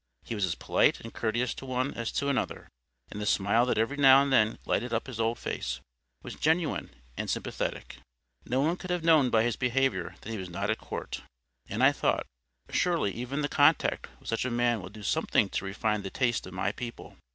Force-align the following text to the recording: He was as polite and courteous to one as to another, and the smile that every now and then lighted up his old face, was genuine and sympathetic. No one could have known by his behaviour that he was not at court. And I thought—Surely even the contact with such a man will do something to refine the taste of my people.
He 0.23 0.33
was 0.33 0.45
as 0.45 0.55
polite 0.55 0.99
and 1.01 1.13
courteous 1.13 1.53
to 1.53 1.63
one 1.67 1.93
as 1.93 2.11
to 2.13 2.27
another, 2.27 2.67
and 3.11 3.21
the 3.21 3.25
smile 3.27 3.67
that 3.67 3.77
every 3.77 3.97
now 3.97 4.23
and 4.23 4.33
then 4.33 4.57
lighted 4.65 4.93
up 4.95 5.05
his 5.05 5.19
old 5.19 5.37
face, 5.37 5.79
was 6.23 6.33
genuine 6.33 6.89
and 7.17 7.29
sympathetic. 7.29 7.97
No 8.43 8.61
one 8.61 8.77
could 8.77 8.89
have 8.89 9.03
known 9.03 9.29
by 9.29 9.43
his 9.43 9.55
behaviour 9.57 10.15
that 10.21 10.31
he 10.31 10.39
was 10.39 10.49
not 10.49 10.71
at 10.71 10.79
court. 10.79 11.21
And 11.67 11.83
I 11.83 11.91
thought—Surely 11.91 13.11
even 13.11 13.43
the 13.43 13.47
contact 13.47 14.07
with 14.19 14.29
such 14.29 14.43
a 14.43 14.49
man 14.49 14.81
will 14.81 14.89
do 14.89 15.03
something 15.03 15.49
to 15.49 15.65
refine 15.65 16.01
the 16.01 16.09
taste 16.09 16.47
of 16.47 16.53
my 16.55 16.71
people. 16.71 17.15